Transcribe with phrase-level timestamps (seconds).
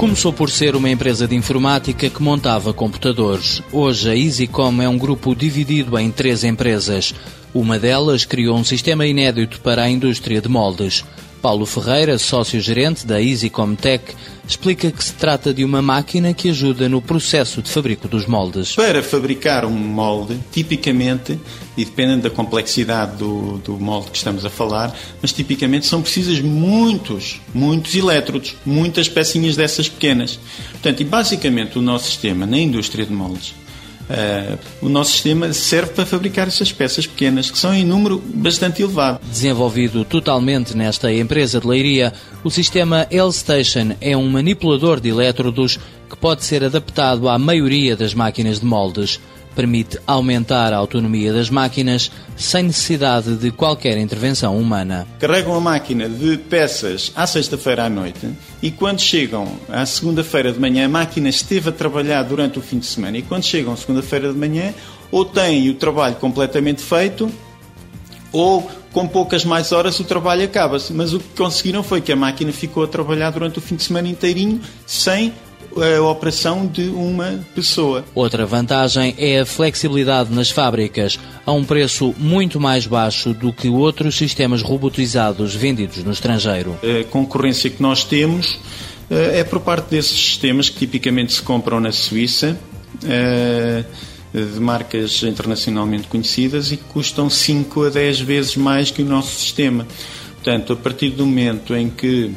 [0.00, 3.62] Começou por ser uma empresa de informática que montava computadores.
[3.70, 7.14] Hoje a EasyCom é um grupo dividido em três empresas.
[7.52, 11.04] Uma delas criou um sistema inédito para a indústria de moldes.
[11.40, 14.04] Paulo Ferreira, sócio-gerente da EasyCom Tech,
[14.46, 18.74] explica que se trata de uma máquina que ajuda no processo de fabrico dos moldes.
[18.76, 21.38] Para fabricar um molde, tipicamente,
[21.76, 26.40] e dependendo da complexidade do, do molde que estamos a falar, mas tipicamente são precisas
[26.40, 30.38] muitos, muitos elétrodos, muitas pecinhas dessas pequenas.
[30.72, 33.54] Portanto, e basicamente o nosso sistema na indústria de moldes
[34.10, 38.82] Uh, o nosso sistema serve para fabricar essas peças pequenas, que são em número bastante
[38.82, 39.20] elevado.
[39.24, 45.78] Desenvolvido totalmente nesta empresa de leiria, o sistema L-Station é um manipulador de elétrodos
[46.08, 49.20] que pode ser adaptado à maioria das máquinas de moldes
[49.54, 55.06] permite aumentar a autonomia das máquinas sem necessidade de qualquer intervenção humana.
[55.18, 58.28] Carregam a máquina de peças à sexta-feira à noite
[58.62, 62.78] e quando chegam à segunda-feira de manhã, a máquina esteve a trabalhar durante o fim
[62.78, 64.72] de semana e quando chegam à segunda-feira de manhã,
[65.10, 67.30] ou têm o trabalho completamente feito
[68.32, 70.92] ou com poucas mais horas o trabalho acaba-se.
[70.92, 73.82] Mas o que conseguiram foi que a máquina ficou a trabalhar durante o fim de
[73.82, 75.32] semana inteirinho sem
[75.76, 78.04] a operação de uma pessoa.
[78.14, 83.68] Outra vantagem é a flexibilidade nas fábricas, a um preço muito mais baixo do que
[83.68, 86.78] outros sistemas robotizados vendidos no estrangeiro.
[86.82, 88.58] A concorrência que nós temos
[89.10, 92.58] eh, é por parte desses sistemas que tipicamente se compram na Suíça
[93.04, 93.84] eh,
[94.32, 99.34] de marcas internacionalmente conhecidas e que custam 5 a 10 vezes mais que o nosso
[99.34, 99.86] sistema.
[100.42, 102.32] Portanto, a partir do momento em que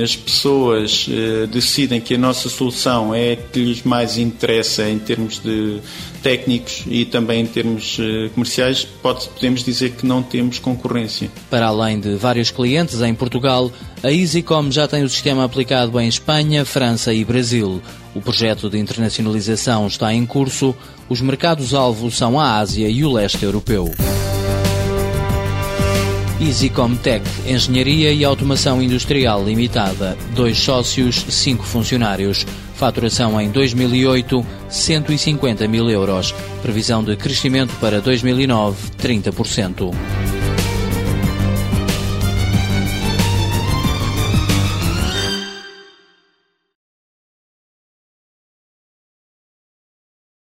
[0.00, 4.98] as pessoas eh, decidem que a nossa solução é a que lhes mais interessa em
[4.98, 5.80] termos de
[6.22, 11.30] técnicos e também em termos eh, comerciais, pode, podemos dizer que não temos concorrência.
[11.50, 13.70] Para além de vários clientes em Portugal,
[14.02, 17.82] a EasyCom já tem o sistema aplicado em Espanha, França e Brasil.
[18.14, 20.74] O projeto de internacionalização está em curso.
[21.06, 23.90] Os mercados-alvo são a Ásia e o leste europeu.
[26.42, 30.18] EasyCom Tech, Engenharia e Automação Industrial Limitada.
[30.34, 32.44] Dois sócios, cinco funcionários.
[32.74, 36.34] Faturação em 2008, 150 mil euros.
[36.60, 40.31] Previsão de crescimento para 2009, 30%.